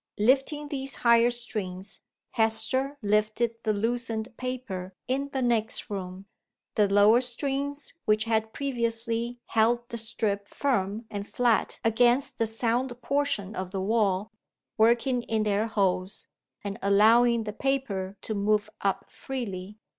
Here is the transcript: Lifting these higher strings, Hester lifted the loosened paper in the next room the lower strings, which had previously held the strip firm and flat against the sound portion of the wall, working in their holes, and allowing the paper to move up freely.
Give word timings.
Lifting 0.17 0.69
these 0.69 0.95
higher 0.95 1.29
strings, 1.29 2.01
Hester 2.31 2.97
lifted 3.03 3.57
the 3.61 3.71
loosened 3.71 4.35
paper 4.35 4.95
in 5.07 5.29
the 5.31 5.43
next 5.43 5.91
room 5.91 6.25
the 6.73 6.91
lower 6.91 7.21
strings, 7.21 7.93
which 8.05 8.23
had 8.23 8.51
previously 8.51 9.37
held 9.49 9.87
the 9.89 9.99
strip 9.99 10.47
firm 10.47 11.05
and 11.11 11.27
flat 11.27 11.79
against 11.83 12.39
the 12.39 12.47
sound 12.47 12.99
portion 13.03 13.55
of 13.55 13.69
the 13.69 13.79
wall, 13.81 14.31
working 14.75 15.21
in 15.21 15.43
their 15.43 15.67
holes, 15.67 16.25
and 16.63 16.79
allowing 16.81 17.43
the 17.43 17.53
paper 17.53 18.17
to 18.23 18.33
move 18.33 18.71
up 18.81 19.07
freely. 19.07 19.77